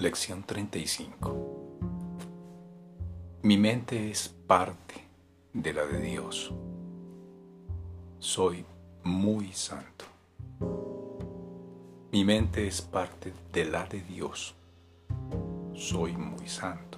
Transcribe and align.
Lección 0.00 0.42
35 0.44 1.78
Mi 3.42 3.58
mente 3.58 4.10
es 4.10 4.30
parte 4.30 4.94
de 5.52 5.74
la 5.74 5.84
de 5.84 6.00
Dios. 6.00 6.54
Soy 8.18 8.64
muy 9.04 9.52
santo. 9.52 10.06
Mi 12.12 12.24
mente 12.24 12.66
es 12.66 12.80
parte 12.80 13.34
de 13.52 13.66
la 13.66 13.84
de 13.84 14.00
Dios. 14.00 14.54
Soy 15.74 16.16
muy 16.16 16.48
santo. 16.48 16.96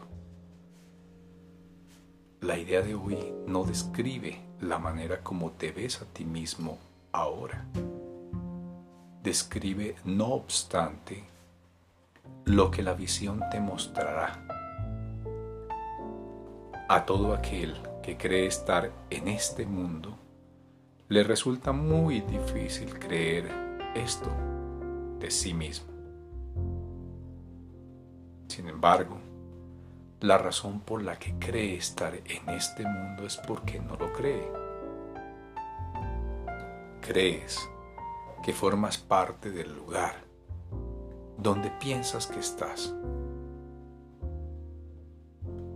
La 2.41 2.57
idea 2.57 2.82
de 2.82 2.95
hoy 2.95 3.19
no 3.48 3.64
describe 3.64 4.39
la 4.61 4.79
manera 4.79 5.25
como 5.25 5.50
te 5.50 5.73
ves 5.73 6.00
a 6.03 6.05
ti 6.05 6.25
mismo 6.25 6.79
ahora. 7.11 7.66
Describe, 9.25 9.96
no 10.05 10.35
obstante, 10.35 11.32
lo 12.44 12.71
que 12.71 12.82
la 12.82 12.94
visión 12.94 13.43
te 13.50 13.61
mostrará. 13.61 14.46
A 16.89 17.07
todo 17.07 17.32
aquel 17.35 17.80
que 18.03 18.17
cree 18.17 18.46
estar 18.46 18.93
en 19.11 19.29
este 19.29 19.64
mundo, 19.64 20.18
le 21.08 21.22
resulta 21.25 21.72
muy 21.72 22.21
difícil 22.21 22.99
creer 22.99 23.49
esto 23.94 24.30
de 25.18 25.30
sí 25.30 25.54
mismo. 25.54 25.93
Sin 28.49 28.68
embargo, 28.68 29.18
la 30.21 30.36
razón 30.36 30.80
por 30.80 31.02
la 31.02 31.18
que 31.18 31.35
cree 31.39 31.77
estar 31.77 32.14
en 32.14 32.48
este 32.50 32.84
mundo 32.84 33.25
es 33.27 33.36
porque 33.39 33.80
no 33.80 33.97
lo 33.97 34.12
cree. 34.12 34.47
Crees 37.00 37.58
que 38.42 38.52
formas 38.52 38.98
parte 38.98 39.50
del 39.50 39.75
lugar 39.75 40.31
donde 41.42 41.70
piensas 41.70 42.26
que 42.26 42.38
estás. 42.38 42.94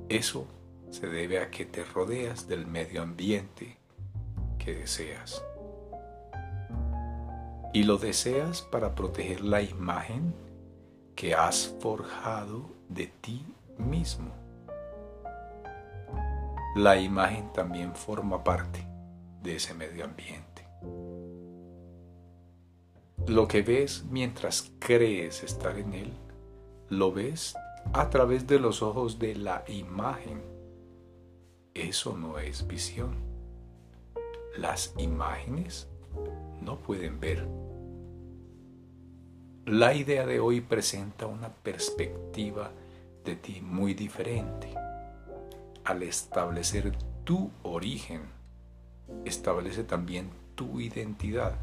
Eso 0.09 0.47
se 0.91 1.09
debe 1.09 1.41
a 1.41 1.51
que 1.51 1.65
te 1.65 1.85
rodeas 1.85 2.47
del 2.47 2.67
medio 2.67 3.03
ambiente 3.03 3.77
que 4.59 4.75
deseas. 4.75 5.43
Y 7.73 7.83
lo 7.83 7.99
deseas 7.99 8.63
para 8.63 8.95
proteger 8.95 9.43
la 9.43 9.61
imagen 9.61 10.35
que 11.15 11.35
has 11.35 11.75
forjado 11.81 12.71
de 12.89 13.09
ti 13.09 13.45
mismo. 13.77 14.31
La 16.77 16.97
imagen 16.97 17.53
también 17.53 17.95
forma 17.95 18.45
parte 18.45 18.87
de 19.43 19.57
ese 19.57 19.75
medio 19.75 20.05
ambiente. 20.05 20.56
Lo 23.29 23.49
que 23.49 23.63
ves 23.63 24.05
mientras 24.09 24.71
crees 24.79 25.43
estar 25.43 25.77
en 25.79 25.95
él, 25.95 26.13
lo 26.89 27.11
ves 27.11 27.57
a 27.93 28.09
través 28.09 28.47
de 28.47 28.61
los 28.61 28.83
ojos 28.83 29.19
de 29.19 29.35
la 29.35 29.65
imagen. 29.67 30.43
Eso 31.75 32.17
no 32.17 32.39
es 32.39 32.69
visión. 32.69 33.17
Las 34.57 34.95
imágenes 34.97 35.89
no 36.63 36.79
pueden 36.79 37.19
ver. 37.19 37.49
La 39.65 39.93
idea 39.93 40.25
de 40.25 40.39
hoy 40.39 40.61
presenta 40.61 41.27
una 41.27 41.53
perspectiva 41.53 42.71
de 43.25 43.35
ti 43.35 43.61
muy 43.61 43.95
diferente. 43.95 44.73
Al 45.83 46.05
establecer 46.05 46.97
tu 47.25 47.51
origen, 47.65 48.23
establece 49.25 49.83
también 49.83 50.31
tu 50.55 50.79
identidad 50.79 51.59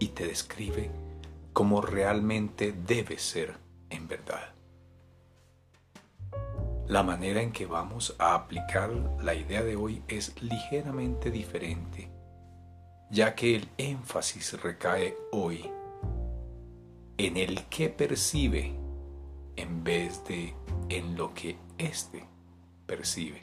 y 0.00 0.08
te 0.08 0.26
describe 0.26 0.90
como 1.52 1.80
realmente 1.80 2.72
debe 2.72 3.18
ser 3.18 3.54
en 3.90 4.08
verdad. 4.08 4.54
La 6.88 7.04
manera 7.04 7.40
en 7.40 7.52
que 7.52 7.66
vamos 7.66 8.16
a 8.18 8.34
aplicar 8.34 8.90
la 9.22 9.34
idea 9.34 9.62
de 9.62 9.76
hoy 9.76 10.02
es 10.08 10.42
ligeramente 10.42 11.30
diferente, 11.30 12.10
ya 13.10 13.36
que 13.36 13.54
el 13.54 13.68
énfasis 13.78 14.60
recae 14.60 15.16
hoy 15.30 15.70
en 17.16 17.36
el 17.36 17.64
que 17.66 17.90
percibe 17.90 18.74
en 19.54 19.84
vez 19.84 20.24
de 20.24 20.54
en 20.88 21.16
lo 21.16 21.32
que 21.34 21.56
éste 21.78 22.24
percibe. 22.86 23.42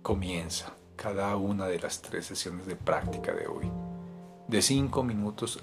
Comienza 0.00 0.74
cada 1.04 1.36
una 1.36 1.66
de 1.66 1.78
las 1.78 2.00
tres 2.00 2.24
sesiones 2.24 2.64
de 2.66 2.76
práctica 2.76 3.34
de 3.34 3.46
hoy, 3.46 3.70
de 4.48 4.62
cinco 4.62 5.02
minutos, 5.02 5.62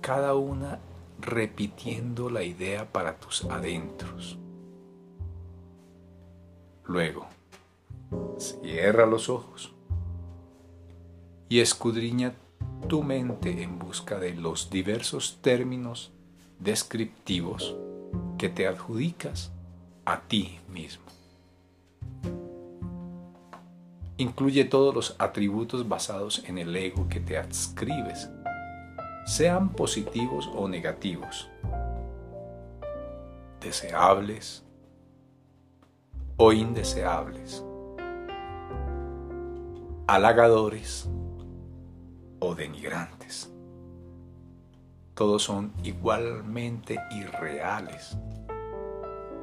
cada 0.00 0.34
una 0.34 0.80
repitiendo 1.20 2.28
la 2.28 2.42
idea 2.42 2.90
para 2.90 3.20
tus 3.20 3.44
adentros. 3.44 4.36
Luego, 6.86 7.28
cierra 8.36 9.06
los 9.06 9.28
ojos 9.28 9.72
y 11.48 11.60
escudriña 11.60 12.34
tu 12.88 13.04
mente 13.04 13.62
en 13.62 13.78
busca 13.78 14.18
de 14.18 14.34
los 14.34 14.70
diversos 14.70 15.38
términos 15.40 16.10
descriptivos 16.58 17.76
que 18.38 18.48
te 18.48 18.66
adjudicas 18.66 19.52
a 20.04 20.22
ti 20.22 20.58
mismo. 20.68 21.21
Incluye 24.16 24.64
todos 24.64 24.94
los 24.94 25.16
atributos 25.18 25.88
basados 25.88 26.44
en 26.46 26.58
el 26.58 26.74
ego 26.76 27.08
que 27.08 27.20
te 27.20 27.38
adscribes, 27.38 28.30
sean 29.26 29.70
positivos 29.70 30.50
o 30.54 30.68
negativos, 30.68 31.48
deseables 33.60 34.64
o 36.36 36.52
indeseables, 36.52 37.64
halagadores 40.06 41.08
o 42.40 42.54
denigrantes. 42.54 43.48
Todos 45.14 45.42
son 45.42 45.72
igualmente 45.84 46.98
irreales, 47.12 48.16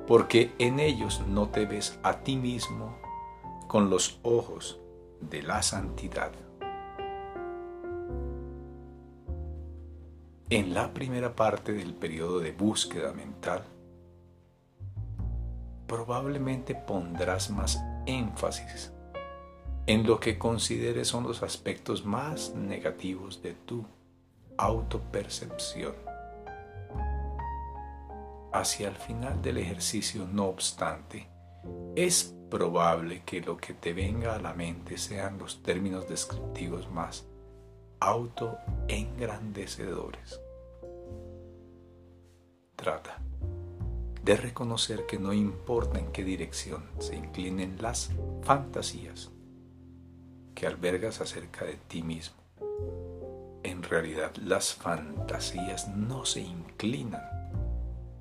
porque 0.07 0.51
en 0.59 0.79
ellos 0.79 1.23
no 1.27 1.49
te 1.49 1.65
ves 1.65 1.97
a 2.03 2.19
ti 2.19 2.35
mismo 2.35 2.97
con 3.69 3.91
los 3.91 4.19
ojos 4.23 4.81
de 5.21 5.43
la 5.43 5.61
santidad. 5.61 6.31
En 10.49 10.73
la 10.73 10.91
primera 10.91 11.35
parte 11.35 11.71
del 11.71 11.93
periodo 11.93 12.39
de 12.39 12.51
búsqueda 12.51 13.13
mental, 13.13 13.63
probablemente 15.85 16.73
pondrás 16.73 17.51
más 17.51 17.79
énfasis 18.07 18.91
en 19.85 20.05
lo 20.05 20.19
que 20.19 20.39
consideres 20.39 21.07
son 21.07 21.23
los 21.23 21.43
aspectos 21.43 22.05
más 22.05 22.55
negativos 22.55 23.43
de 23.43 23.53
tu 23.53 23.85
autopercepción. 24.57 25.93
Hacia 28.51 28.87
el 28.87 28.95
final 28.95 29.43
del 29.43 29.57
ejercicio, 29.57 30.27
no 30.31 30.45
obstante, 30.45 31.27
es 31.95 32.35
probable 32.49 33.23
que 33.25 33.41
lo 33.41 33.57
que 33.57 33.73
te 33.73 33.93
venga 33.93 34.35
a 34.35 34.41
la 34.41 34.53
mente 34.53 34.97
sean 34.97 35.37
los 35.37 35.61
términos 35.63 36.09
descriptivos 36.09 36.89
más 36.89 37.25
autoengrandecedores. 37.99 40.41
Trata 42.75 43.21
de 44.23 44.37
reconocer 44.37 45.05
que 45.05 45.19
no 45.19 45.33
importa 45.33 45.99
en 45.99 46.11
qué 46.11 46.23
dirección 46.23 46.85
se 46.99 47.15
inclinen 47.15 47.77
las 47.81 48.11
fantasías 48.43 49.31
que 50.55 50.65
albergas 50.67 51.21
acerca 51.21 51.65
de 51.65 51.75
ti 51.75 52.01
mismo. 52.03 52.37
En 53.63 53.83
realidad 53.83 54.33
las 54.35 54.73
fantasías 54.73 55.87
no 55.89 56.25
se 56.25 56.41
inclinan 56.41 57.21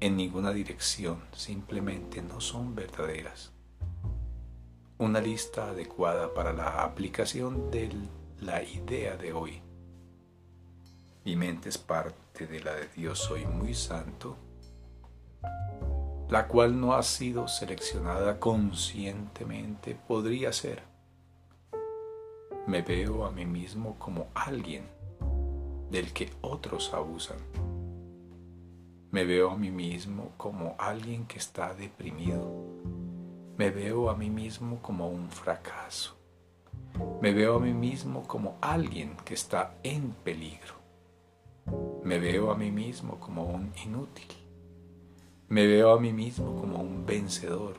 en 0.00 0.16
ninguna 0.16 0.52
dirección, 0.52 1.24
simplemente 1.32 2.22
no 2.22 2.40
son 2.40 2.76
verdaderas 2.76 3.52
una 4.98 5.20
lista 5.20 5.68
adecuada 5.68 6.34
para 6.34 6.52
la 6.52 6.82
aplicación 6.82 7.70
de 7.70 7.88
la 8.40 8.64
idea 8.64 9.16
de 9.16 9.32
hoy. 9.32 9.62
Mi 11.24 11.36
mente 11.36 11.68
es 11.68 11.78
parte 11.78 12.48
de 12.48 12.60
la 12.60 12.74
de 12.74 12.88
Dios 12.88 13.20
soy 13.20 13.46
muy 13.46 13.74
santo, 13.74 14.36
la 16.28 16.48
cual 16.48 16.80
no 16.80 16.94
ha 16.94 17.04
sido 17.04 17.46
seleccionada 17.46 18.40
conscientemente, 18.40 19.94
podría 19.94 20.52
ser. 20.52 20.82
Me 22.66 22.82
veo 22.82 23.24
a 23.24 23.30
mí 23.30 23.46
mismo 23.46 23.96
como 24.00 24.26
alguien 24.34 24.88
del 25.92 26.12
que 26.12 26.28
otros 26.40 26.92
abusan. 26.92 27.38
Me 29.12 29.24
veo 29.24 29.52
a 29.52 29.56
mí 29.56 29.70
mismo 29.70 30.32
como 30.36 30.74
alguien 30.76 31.26
que 31.26 31.38
está 31.38 31.72
deprimido 31.72 32.42
me 33.58 33.70
veo 33.70 34.08
a 34.08 34.14
mí 34.14 34.30
mismo 34.30 34.80
como 34.80 35.08
un 35.08 35.30
fracaso. 35.30 36.16
Me 37.20 37.32
veo 37.32 37.56
a 37.56 37.58
mí 37.58 37.72
mismo 37.74 38.22
como 38.22 38.56
alguien 38.60 39.16
que 39.24 39.34
está 39.34 39.74
en 39.82 40.12
peligro. 40.12 40.74
Me 42.04 42.20
veo 42.20 42.52
a 42.52 42.54
mí 42.54 42.70
mismo 42.70 43.18
como 43.18 43.46
un 43.46 43.72
inútil. 43.84 44.28
Me 45.48 45.66
veo 45.66 45.90
a 45.92 45.98
mí 45.98 46.12
mismo 46.12 46.54
como 46.54 46.78
un 46.78 47.04
vencedor. 47.04 47.74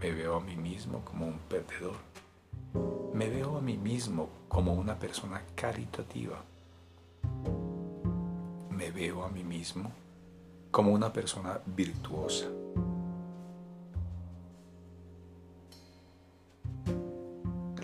Me 0.00 0.12
veo 0.12 0.36
a 0.36 0.40
mí 0.40 0.54
mismo 0.54 1.04
como 1.04 1.26
un 1.26 1.40
perdedor. 1.40 1.96
Me 3.12 3.28
veo 3.28 3.58
a 3.58 3.60
mí 3.60 3.76
mismo 3.76 4.28
como 4.46 4.74
una 4.74 4.96
persona 4.96 5.42
caritativa. 5.56 6.40
Me 8.70 8.92
veo 8.92 9.24
a 9.24 9.28
mí 9.28 9.42
mismo 9.42 9.90
como 10.70 10.92
una 10.92 11.12
persona 11.12 11.60
virtuosa. 11.66 12.46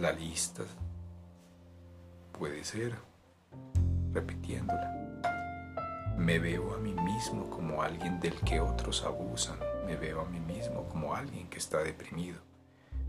La 0.03 0.11
lista 0.11 0.65
puede 2.37 2.65
ser 2.65 2.93
repitiéndola. 4.13 5.33
Me 6.19 6.41
veo 6.41 6.75
a 6.75 6.79
mí 6.79 6.93
mismo 6.93 7.49
como 7.49 7.85
alguien 7.85 8.19
del 8.19 8.35
que 8.41 8.59
otros 8.59 9.05
abusan. 9.05 9.61
Me 9.87 9.95
veo 9.95 10.23
a 10.23 10.25
mí 10.25 10.41
mismo 10.41 10.89
como 10.89 11.15
alguien 11.15 11.49
que 11.49 11.59
está 11.59 11.85
deprimido. 11.85 12.41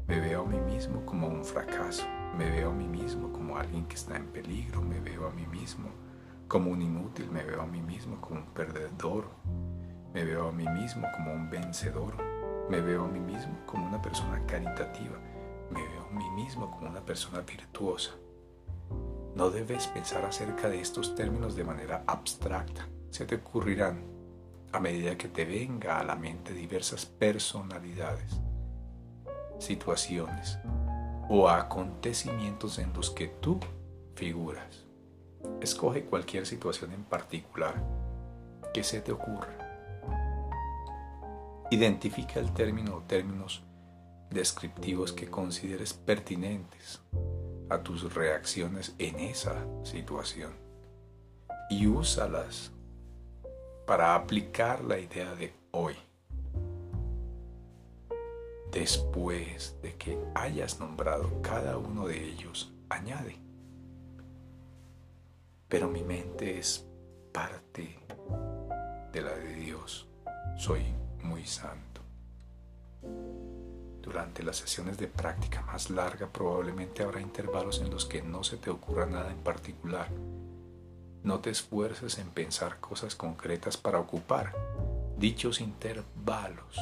Me 0.08 0.20
veo 0.20 0.44
a 0.44 0.46
mí 0.46 0.60
mismo 0.60 1.04
como 1.04 1.28
un 1.30 1.44
fracaso. 1.44 2.06
Me 2.38 2.48
veo 2.52 2.70
a 2.70 2.76
mí 2.76 2.88
mismo 2.88 3.34
como 3.34 3.58
alguien 3.58 3.88
que 3.88 3.96
está 3.96 4.16
en 4.16 4.28
peligro. 4.28 4.80
Me 4.84 5.00
veo 5.00 5.26
a 5.26 5.32
mí 5.32 5.48
mismo 5.48 5.90
como 6.48 6.70
un 6.70 6.84
inútil. 6.84 7.28
Me 7.32 7.44
veo 7.44 7.64
a 7.64 7.66
mí 7.66 7.82
mismo 7.82 8.22
como 8.22 8.42
un 8.42 8.54
perdedor. 8.54 9.32
Me 10.14 10.24
veo 10.24 10.50
a 10.50 10.52
mí 10.52 10.68
mismo 10.70 11.08
como 11.16 11.34
un 11.34 11.50
vencedor. 11.50 12.14
Me 12.70 12.82
veo 12.82 13.06
a 13.06 13.08
mí 13.08 13.20
mismo 13.20 13.58
como 13.66 13.88
una 13.88 14.00
persona 14.00 14.46
caritativa. 14.46 15.18
Me 15.74 15.86
veo 15.88 16.06
a 16.06 16.14
mí 16.14 16.30
mismo 16.32 16.70
como 16.70 16.90
una 16.90 17.04
persona 17.04 17.42
virtuosa. 17.42 18.12
No 19.36 19.50
debes 19.50 19.88
pensar 19.88 20.24
acerca 20.26 20.70
de 20.70 20.80
estos 20.80 21.16
términos 21.16 21.56
de 21.56 21.64
manera 21.64 22.04
abstracta. 22.06 22.88
Se 23.10 23.26
te 23.26 23.36
ocurrirán 23.36 24.06
a 24.72 24.80
medida 24.80 25.18
que 25.18 25.28
te 25.28 25.46
venga 25.46 26.00
a 26.00 26.04
la 26.04 26.16
mente 26.16 26.54
diversas 26.54 27.06
personalidades, 27.06 28.40
situaciones 29.60 30.60
o 31.30 31.50
acontecimientos 31.50 32.80
en 32.80 32.94
los 32.94 33.10
que 33.10 33.28
tú 33.28 33.60
figuras. 34.16 34.86
Escoge 35.62 36.06
cualquier 36.06 36.46
situación 36.46 36.92
en 36.92 37.04
particular 37.04 37.84
que 38.74 38.84
se 38.84 39.02
te 39.02 39.12
ocurra 39.12 39.64
Identifica 41.74 42.40
el 42.40 42.54
término 42.54 42.98
o 42.98 43.02
términos 43.02 43.64
descriptivos 44.34 45.14
que 45.14 45.30
consideres 45.30 45.94
pertinentes 45.94 47.02
a 47.70 47.82
tus 47.82 48.14
reacciones 48.14 48.96
en 48.98 49.20
esa 49.20 49.66
situación 49.84 50.54
y 51.70 51.88
úsalas 51.88 52.72
para 53.86 54.16
aplicar 54.16 54.84
la 54.84 55.00
idea 55.00 55.34
de 55.36 55.54
hoy. 55.72 55.96
Después 58.72 59.78
de 59.82 59.96
que 59.96 60.18
hayas 60.34 60.80
nombrado 60.80 61.42
cada 61.42 61.78
uno 61.78 62.08
de 62.08 62.24
ellos, 62.24 62.74
añade. 62.90 63.38
Pero 65.68 65.90
mi 65.90 66.04
mente 66.04 66.58
es 66.58 66.88
parte 67.32 68.00
de 69.12 69.22
la 69.22 69.36
de 69.36 69.54
Dios. 69.56 70.08
Soy 70.58 70.82
muy 71.22 71.46
santo. 71.46 72.02
Durante 74.04 74.44
las 74.44 74.58
sesiones 74.58 75.00
de 75.00 75.08
práctica 75.08 75.62
más 75.64 75.90
larga 75.90 76.28
probablemente 76.28 77.02
habrá 77.02 77.20
intervalos 77.20 77.82
en 77.82 77.90
los 77.90 78.06
que 78.06 78.22
no 78.22 78.44
se 78.44 78.58
te 78.58 78.70
ocurra 78.70 79.08
nada 79.08 79.32
en 79.32 79.40
particular. 79.40 80.10
No 81.24 81.40
te 81.40 81.50
esfuerces 81.50 82.20
en 82.20 82.30
pensar 82.30 82.80
cosas 82.80 83.16
concretas 83.16 83.78
para 83.78 84.00
ocupar 84.00 84.54
dichos 85.18 85.62
intervalos, 85.62 86.78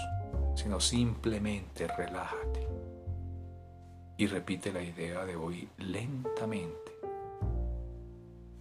sino 0.56 0.82
simplemente 0.82 1.88
relájate 1.88 2.68
y 4.18 4.28
repite 4.28 4.74
la 4.74 4.82
idea 4.82 5.26
de 5.26 5.38
hoy 5.38 5.70
lentamente 5.78 6.92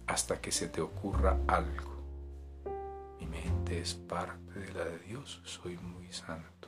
hasta 0.07 0.39
que 0.39 0.51
se 0.51 0.69
te 0.69 0.81
ocurra 0.81 1.39
algo 1.47 1.91
es 3.79 3.93
parte 3.93 4.59
de 4.59 4.73
la 4.73 4.85
de 4.85 4.99
Dios, 4.99 5.41
soy 5.45 5.77
muy 5.77 6.11
santo. 6.11 6.60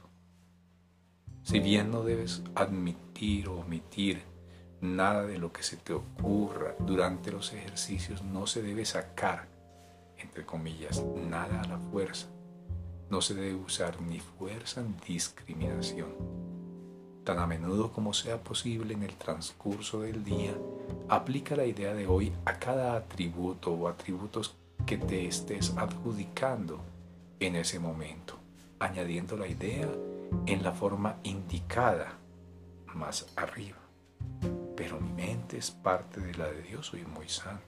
Si 1.44 1.60
bien 1.60 1.92
no 1.92 2.04
debes 2.04 2.42
admitir 2.56 3.50
o 3.50 3.60
omitir 3.60 4.24
nada 4.80 5.24
de 5.26 5.38
lo 5.38 5.52
que 5.52 5.62
se 5.62 5.76
te 5.76 5.92
ocurra 5.92 6.74
durante 6.80 7.32
los 7.32 7.52
ejercicios, 7.52 8.24
no 8.24 8.48
se 8.48 8.62
debe 8.62 8.86
sacar, 8.86 9.50
entre 10.18 10.46
comillas, 10.46 11.04
nada 11.04 11.62
a 11.62 11.68
la 11.68 11.78
fuerza. 11.78 12.28
No 13.10 13.20
se 13.20 13.34
debe 13.34 13.56
usar 13.56 14.02
ni 14.02 14.22
fuerza 14.22 14.82
ni 14.82 14.96
discriminación. 15.06 16.16
Tan 17.26 17.40
a 17.40 17.46
menudo 17.46 17.92
como 17.92 18.14
sea 18.14 18.42
posible 18.42 18.94
en 18.94 19.04
el 19.04 19.16
transcurso 19.16 20.02
del 20.02 20.24
día, 20.24 20.54
aplica 21.10 21.58
la 21.58 21.66
idea 21.66 21.94
de 21.94 22.08
hoy 22.08 22.32
a 22.46 22.54
cada 22.54 22.96
atributo 22.96 23.74
o 23.74 23.90
atributos 23.90 24.56
que 24.86 24.98
te 24.98 25.28
estés 25.28 25.74
adjudicando 25.76 26.80
en 27.42 27.58
ese 27.58 27.80
momento, 27.80 28.38
añadiendo 28.80 29.36
la 29.36 29.48
idea 29.48 29.90
en 30.46 30.64
la 30.64 30.72
forma 30.72 31.18
indicada 31.24 32.20
más 32.94 33.28
arriba. 33.36 33.78
Pero 34.76 35.00
mi 35.00 35.14
mente 35.14 35.58
es 35.58 35.72
parte 35.72 36.20
de 36.20 36.34
la 36.36 36.50
de 36.50 36.62
Dios, 36.64 36.88
soy 36.88 37.06
muy 37.06 37.30
santo. 37.30 37.64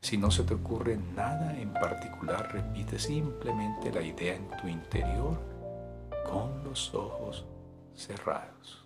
Si 0.00 0.18
no 0.18 0.30
se 0.30 0.44
te 0.44 0.54
ocurre 0.54 0.96
nada 0.96 1.58
en 1.58 1.72
particular, 1.72 2.52
repite 2.52 2.98
simplemente 2.98 3.90
la 3.90 4.02
idea 4.02 4.34
en 4.34 4.48
tu 4.60 4.68
interior 4.68 5.38
con 6.30 6.62
los 6.64 6.94
ojos 6.94 7.46
cerrados. 7.94 8.83